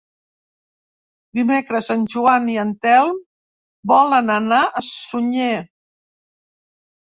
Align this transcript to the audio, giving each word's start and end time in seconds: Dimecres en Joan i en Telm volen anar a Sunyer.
Dimecres 1.39 1.89
en 1.97 2.05
Joan 2.13 2.49
i 2.55 2.57
en 2.63 2.73
Telm 2.87 3.21
volen 3.93 4.35
anar 4.39 4.65
a 4.67 4.85
Sunyer. 4.91 5.55